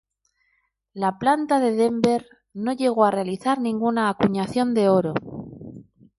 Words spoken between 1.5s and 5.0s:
de Denver no llegó a realizar ninguna acuñación de